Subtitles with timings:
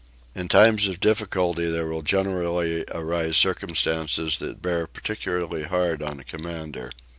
[0.33, 6.23] In times of difficulty there will generally arise circumstances that bear particularly hard on a
[6.23, 6.89] commander.